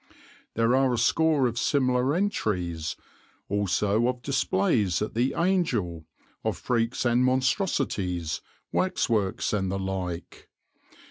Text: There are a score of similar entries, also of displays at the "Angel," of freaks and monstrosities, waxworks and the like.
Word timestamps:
There 0.55 0.75
are 0.75 0.91
a 0.91 0.97
score 0.97 1.45
of 1.45 1.59
similar 1.59 2.15
entries, 2.15 2.95
also 3.49 4.07
of 4.07 4.23
displays 4.23 4.99
at 4.99 5.13
the 5.13 5.35
"Angel," 5.37 6.07
of 6.43 6.57
freaks 6.57 7.05
and 7.05 7.23
monstrosities, 7.23 8.41
waxworks 8.71 9.53
and 9.53 9.71
the 9.71 9.77
like. 9.77 10.49